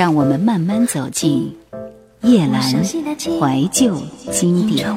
[0.00, 1.54] 让我们慢慢走进
[2.22, 3.94] 夜阑怀旧
[4.32, 4.88] 经典。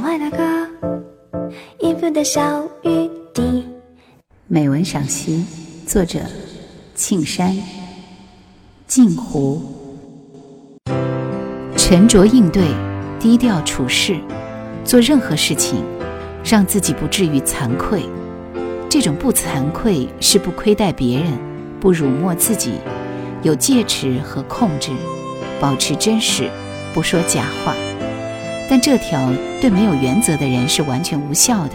[4.47, 5.43] 美文赏析，
[5.85, 6.21] 作者：
[6.95, 7.53] 庆山。
[8.87, 9.61] 镜湖。
[11.75, 12.63] 沉着应对，
[13.19, 14.17] 低调处事，
[14.85, 15.83] 做任何事情，
[16.45, 18.05] 让自己不至于惭愧。
[18.89, 21.33] 这种不惭愧，是不亏待别人，
[21.81, 22.75] 不辱没自己。
[23.43, 24.91] 有戒尺和控制，
[25.59, 26.49] 保持真实，
[26.93, 27.75] 不说假话。
[28.69, 29.19] 但这条
[29.59, 31.73] 对没有原则的人是完全无效的，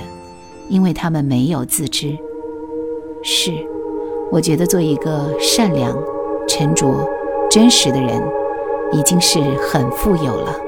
[0.69, 2.17] 因为他们没有自知。
[3.23, 3.53] 是，
[4.33, 5.95] 我觉得做一个善良、
[6.49, 7.07] 沉着、
[7.51, 8.23] 真实的人，
[8.93, 9.39] 已经是
[9.71, 10.68] 很富有了。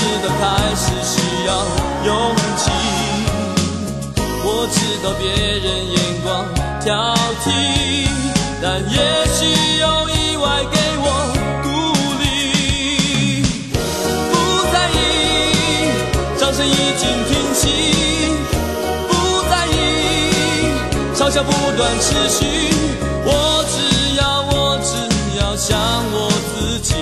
[0.00, 0.42] 知道开
[0.74, 1.12] 始需
[1.46, 1.48] 要
[2.06, 2.08] 勇
[2.56, 2.62] 气，
[4.42, 6.26] 我知道别人眼光
[6.82, 6.88] 挑
[7.44, 7.46] 剔，
[8.62, 8.96] 但也
[9.34, 9.38] 许
[9.78, 11.06] 有意外给我
[11.62, 11.66] 鼓
[12.18, 12.24] 励。
[14.32, 14.34] 不
[14.72, 14.96] 在意，
[16.38, 17.62] 掌声已经停息，
[19.06, 19.10] 不
[19.50, 19.78] 在意，
[21.14, 22.38] 嘲笑不断持续。
[23.26, 23.28] 我
[23.68, 23.76] 只
[24.16, 24.88] 要，我只。
[25.56, 25.76] 像
[26.12, 26.94] 我自己，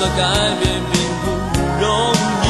[0.00, 0.22] 道改
[0.60, 0.94] 变并
[1.24, 1.26] 不
[1.80, 1.84] 容
[2.44, 2.46] 易，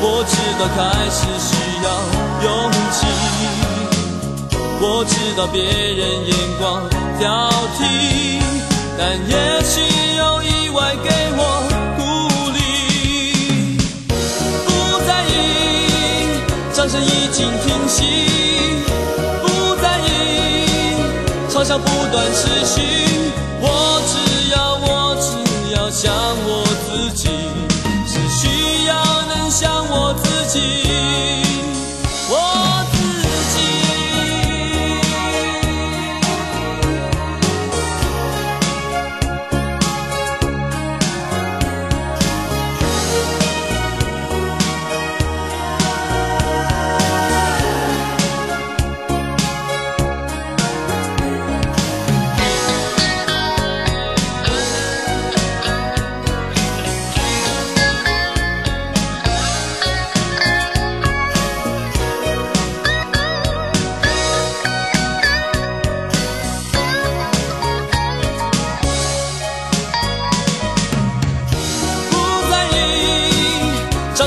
[0.00, 0.78] 我知道开
[1.08, 1.50] 始需
[1.84, 1.86] 要
[2.42, 2.46] 勇
[2.92, 2.96] 气，
[4.80, 6.82] 我知道别人眼光
[7.18, 7.26] 挑
[7.78, 7.78] 剔，
[8.98, 9.80] 但也许
[10.16, 11.40] 有意外给我
[11.96, 12.00] 鼓
[12.50, 12.58] 励。
[14.66, 14.68] 不
[15.06, 15.32] 在意，
[16.72, 18.02] 掌声已经停息，
[19.42, 19.46] 不
[19.80, 20.08] 在意，
[21.48, 22.82] 嘲笑不断持续，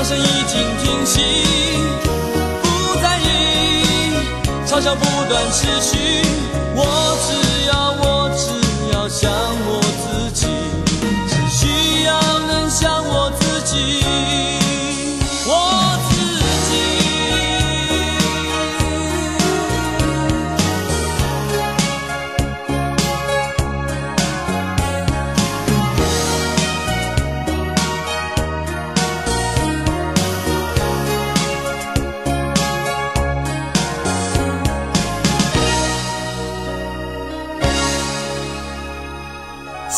[0.02, 1.20] 掌声已经停息，
[2.60, 3.24] 不在意，
[4.66, 6.26] 嘲笑不断持续，
[6.74, 9.81] 我只要，我只要想我。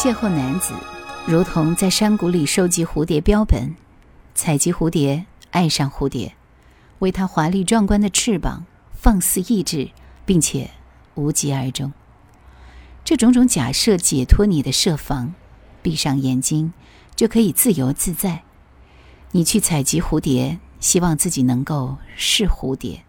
[0.04, 0.74] 邂逅男子
[1.26, 3.74] 如同在山谷里收集蝴蝶标本
[4.34, 6.34] 采集蝴蝶爱上蝴蝶
[6.98, 9.88] 为他华丽壮观的翅膀放肆意志
[10.26, 10.72] 并且
[11.14, 11.90] 无疾而终。
[13.02, 15.32] 这种种假设解脱你的设防
[15.80, 16.74] 闭上眼睛
[17.16, 18.42] 就可以自由自在。
[19.30, 23.04] 你去采集蝴蝶希望自己能够是蝴蝶。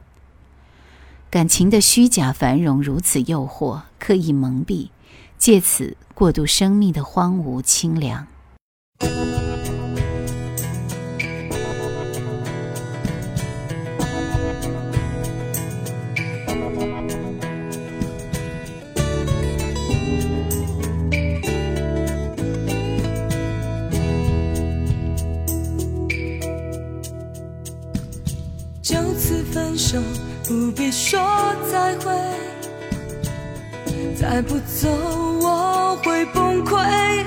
[1.29, 4.91] 感情的虚假繁荣如此诱惑刻意蒙蔽
[5.45, 8.25] 借此过渡生命的荒芜清凉。
[28.81, 30.01] 就此分手，
[30.47, 31.19] 不必说
[31.71, 32.54] 再会。
[34.27, 34.89] 带不走
[35.39, 37.23] 我会崩溃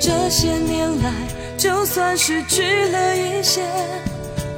[0.00, 1.12] 这些年来
[1.56, 3.62] 就算失去了一些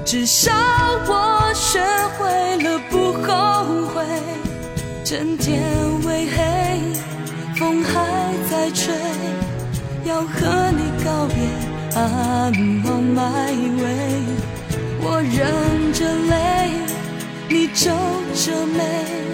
[0.03, 0.51] 至少
[1.07, 1.79] 我学
[2.17, 4.03] 会了不后悔。
[5.05, 5.63] 整天
[6.07, 6.81] 为黑
[7.57, 8.95] 风还在吹
[10.07, 11.37] 要和你告别
[12.01, 13.53] i'm on my
[13.83, 14.23] way
[15.03, 16.71] 我忍着泪
[17.51, 17.91] 你皱
[18.35, 19.28] 着眉。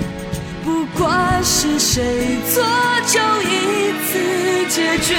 [0.65, 2.03] 不管是谁
[2.49, 2.65] 错
[3.07, 5.15] 就一次解决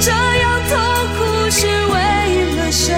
[0.00, 0.78] 这样痛
[1.16, 2.94] 苦是为了谁？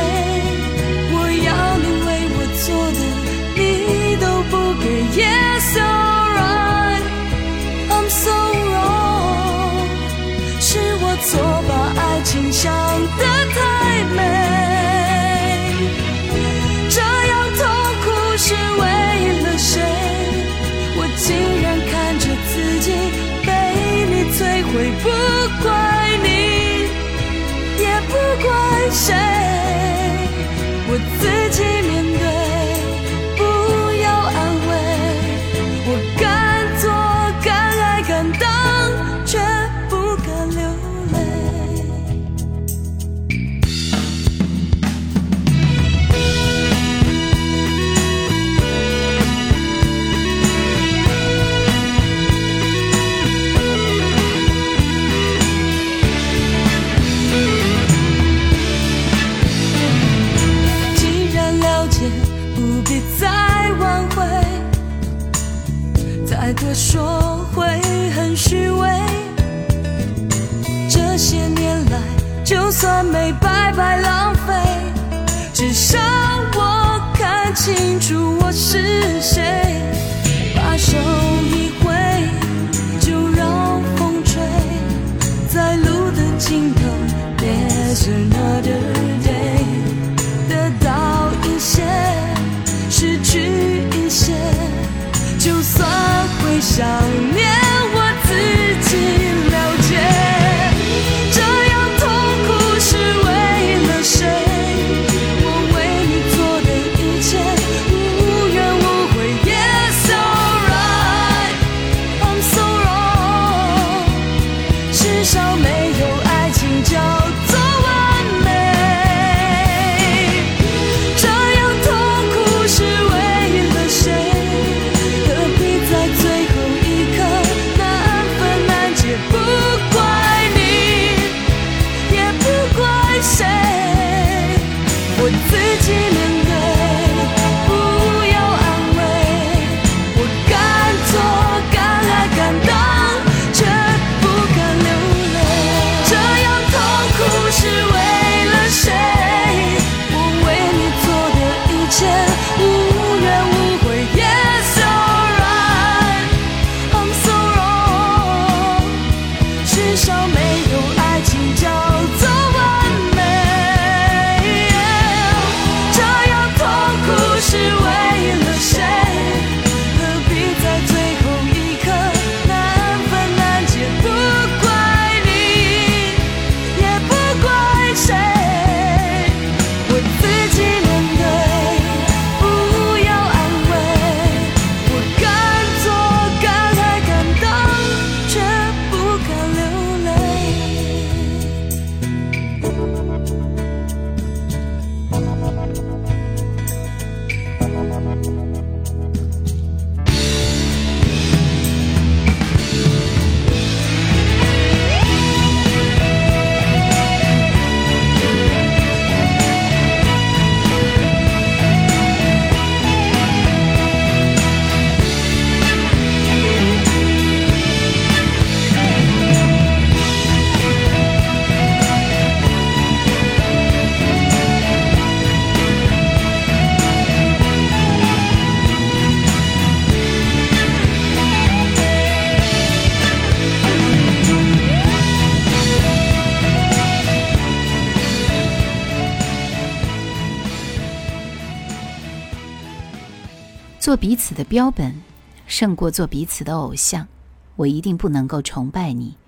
[243.85, 245.03] 做彼此的标本，
[245.47, 247.07] 胜过做彼此的偶像。
[247.55, 249.19] 我一定不能够崇拜你。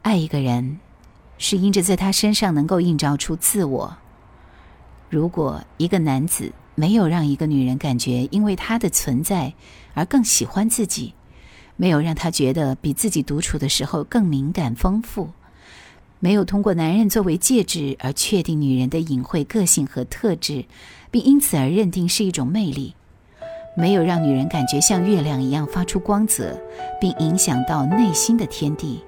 [0.00, 0.80] 爱一个人，
[1.36, 3.98] 是因着在他身上能够映照出自我。
[5.10, 9.52] 如果一个男子没有让一个女人感觉因为他的存在
[9.92, 11.12] 而更喜欢自己，
[11.76, 15.28] 没有让他觉得比自己独处的时候更敏感丰富，
[16.20, 20.64] 没有通过男人作为介质而确定女人的隐晦个性和特质，
[21.10, 22.94] 并因此而认定是一种魅力。
[23.78, 26.58] 没有让女人感觉像月亮一样发出光泽，
[26.98, 29.04] 并影响到内心的天地，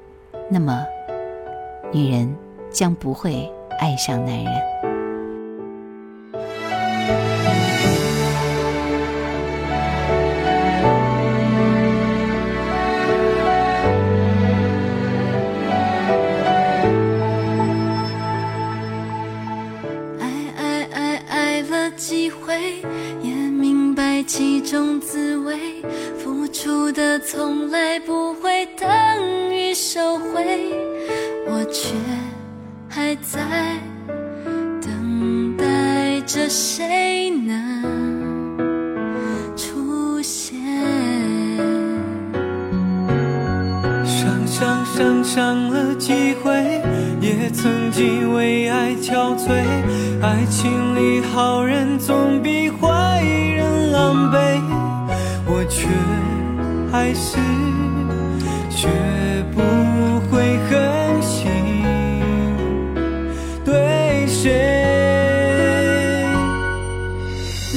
[0.50, 0.84] 那么，
[1.90, 2.36] 女人
[2.70, 4.87] 将不会爱上男人。
[50.60, 53.92] 情里好人总比坏人。
[53.92, 54.60] 狼狈，
[55.46, 55.86] 我却
[56.90, 57.38] 还是
[58.68, 58.88] 学
[59.54, 59.62] 不
[60.28, 61.48] 会狠心
[63.64, 64.50] 对谁。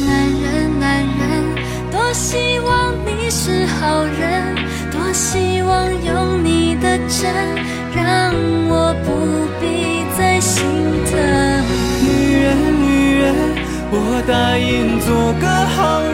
[0.03, 0.09] 男
[0.41, 1.55] 人，男人，
[1.91, 4.55] 多希望你是好人，
[4.91, 7.29] 多希望有你的真，
[14.27, 16.10] 答应做个好。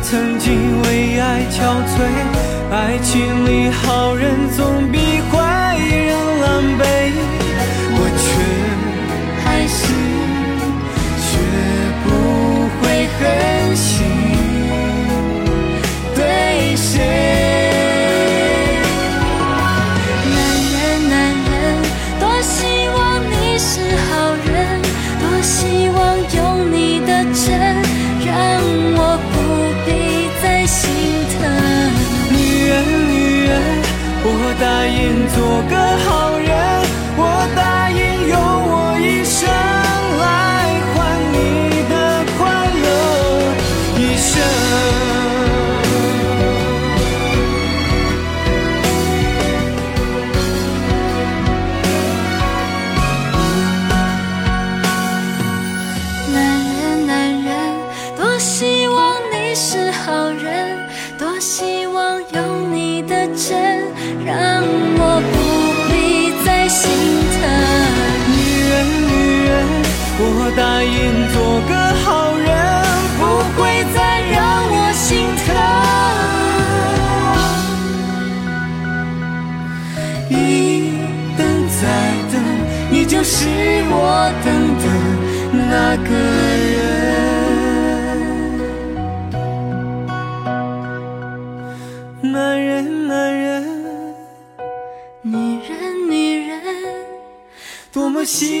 [0.00, 1.96] 曾经为爱憔悴，
[2.70, 4.98] 爱情里好人总比
[5.30, 5.47] 坏
[34.88, 35.27] 答
[86.04, 86.78] 个人
[92.32, 94.14] 男人男人
[95.22, 96.60] 女人女人
[97.92, 98.57] 多么幸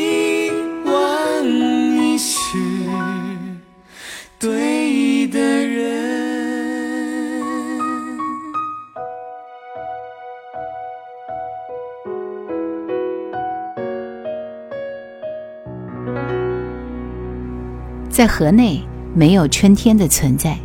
[18.18, 18.82] 在河内，
[19.14, 20.58] 没有春天的存在，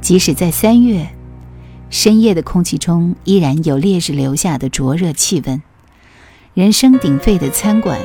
[0.00, 1.06] 即使在三月，
[1.90, 5.62] 深夜的空气中依然有烈日留下的灼热气温。
[6.54, 8.00] 人声鼎沸的餐馆，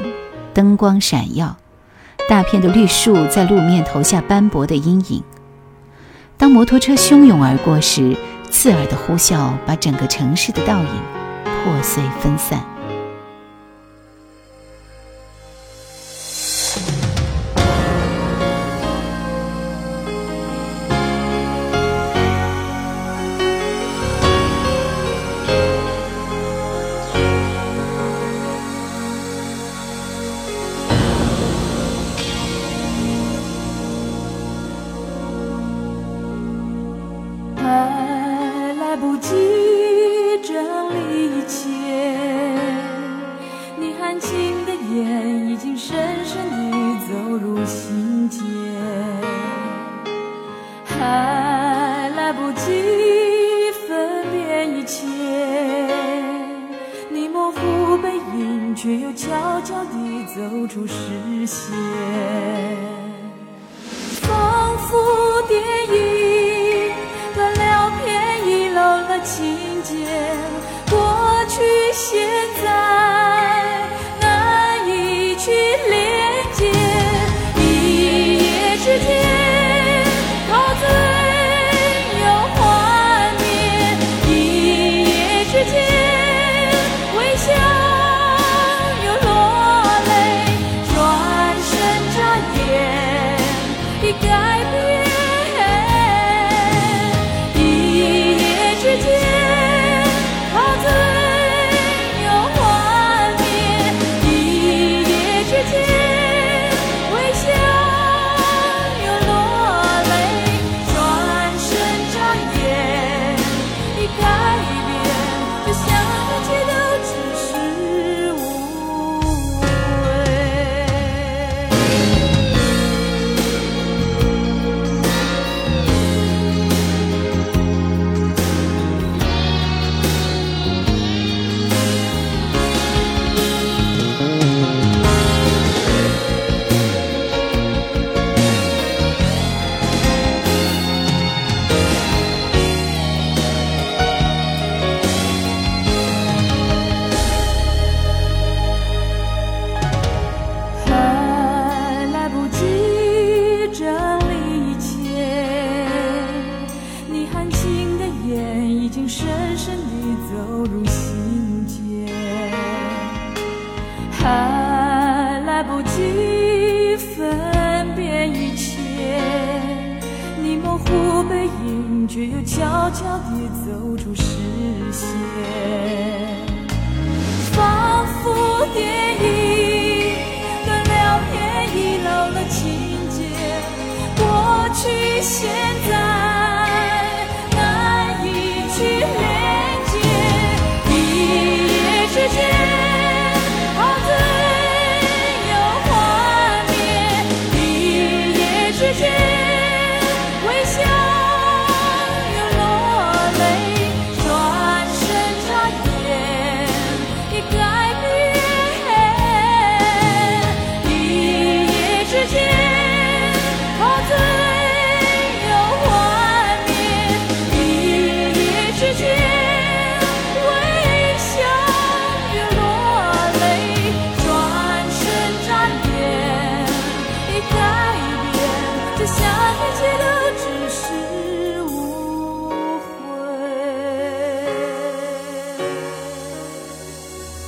[0.54, 1.58] 灯光闪耀，
[2.30, 5.24] 大片的绿树在路面投下斑驳的阴影。
[6.38, 8.16] 当摩托车汹涌而过时，
[8.52, 10.90] 刺耳的呼啸把整个城市的倒影
[11.44, 12.64] 破碎分散。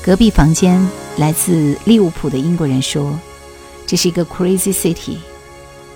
[0.10, 3.20] 隔壁房间来自利物浦的英国人说
[3.86, 5.18] ：“这是一个 crazy city，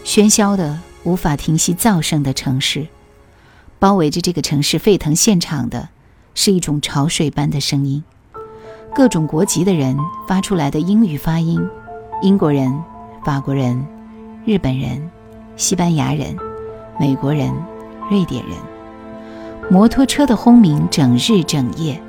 [0.06, 2.86] 喧嚣的无法停息噪声的城市。
[3.80, 5.90] 包围着这个城市沸腾现场的，
[6.36, 8.04] 是一种潮水般的声音，
[8.94, 9.98] 各种国籍的人
[10.28, 11.60] 发出来的英语发音：
[12.22, 12.72] 英国人、
[13.26, 13.84] 法国人、
[14.46, 15.10] 日本人、
[15.58, 16.38] 西班牙人、
[17.00, 17.52] 美国人、
[18.12, 18.56] 瑞典人。
[19.72, 22.00] 摩托车的轰鸣，整日整夜。”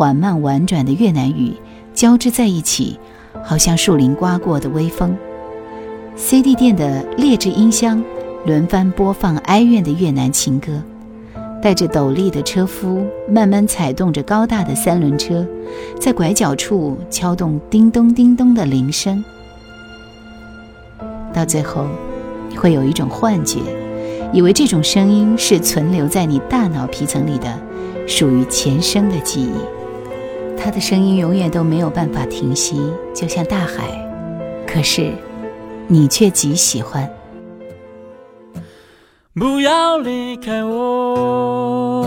[0.00, 1.52] 缓慢婉转的越南语
[1.92, 2.98] 交织在一起，
[3.44, 5.14] 好像树林刮过的微风。
[6.16, 8.02] CD 店的劣质音箱
[8.46, 10.82] 轮番播放哀怨的越南情歌，
[11.60, 15.46] 戴着斗笠的车夫慢慢踩动着高大的三轮车，
[16.00, 19.22] 在拐角处敲动叮咚叮咚的铃声。
[21.34, 21.84] 到最后，
[22.48, 23.58] 你会有一种幻觉，
[24.32, 27.54] 以为这种声音是存留在你大脑皮层里的，
[28.06, 29.79] 属于前生的记忆。
[30.62, 32.78] 他的声音永远都没有办法停息，
[33.14, 33.88] 就像大海。
[34.66, 35.10] 可是，
[35.88, 37.10] 你却极喜欢。
[39.34, 42.06] 不要离开我。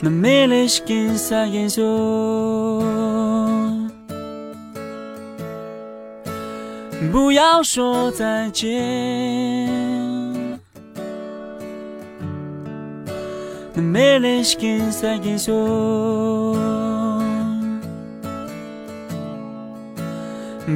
[0.00, 1.82] 那美丽是金色颜色，
[7.12, 9.85] 不要说再见。
[13.78, 15.52] 那美丽是金色颜色，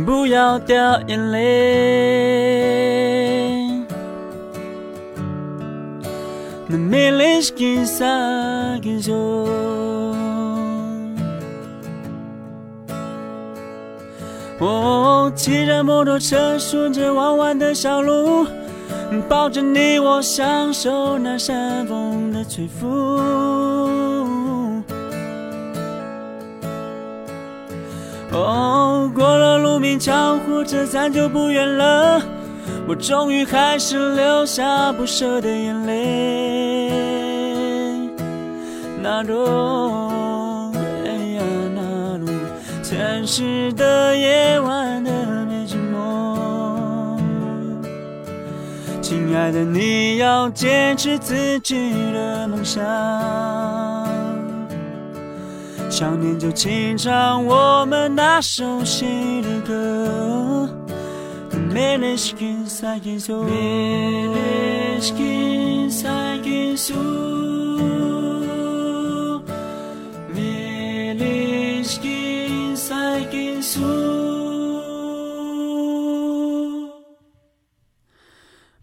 [0.05, 1.41] 不要掉眼泪。
[6.67, 8.05] 那美丽是金色
[8.83, 9.11] 颜色。
[14.59, 18.47] 我骑着摩托车，顺着弯弯的小路，
[19.27, 22.10] 抱着你，我享受那山风
[22.41, 22.89] 的吹拂。
[28.33, 32.23] 哦，过了鹿鸣桥，火车站就不远了。
[32.89, 36.91] 我终于还是流下不舍的眼泪。
[39.03, 40.73] 那种，
[41.05, 41.43] 哎呀，
[41.75, 42.27] 那种
[42.83, 44.90] 城市的夜晚
[49.11, 52.81] 亲爱的，你要坚持自己的梦想。
[55.91, 60.69] 想念就请唱我们那熟悉的歌。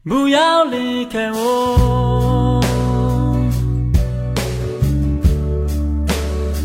[0.08, 2.62] 不要离开我。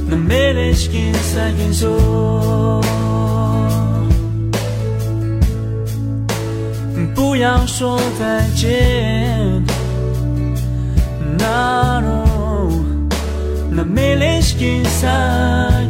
[0.08, 2.80] 那美丽是金色云朵，
[7.16, 9.60] 不要说再见。
[11.36, 13.08] 那侬，
[13.70, 15.08] 那美丽是金色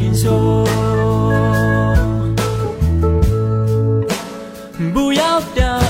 [0.01, 0.67] 云朵。
[4.95, 5.82] 不要掉。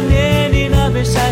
[0.00, 1.27] 念你那被晒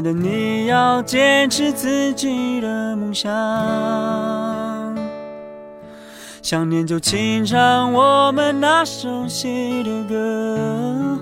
[0.00, 3.30] 爱的，你要坚持自己的梦想。
[6.40, 11.18] 想念就请唱我们那熟悉的歌。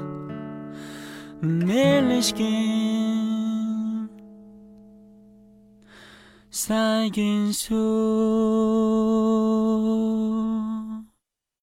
[6.51, 7.79] 最近そう